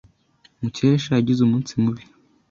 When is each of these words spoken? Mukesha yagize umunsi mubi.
Mukesha 0.59 1.09
yagize 1.13 1.39
umunsi 1.43 1.71
mubi. 1.81 2.03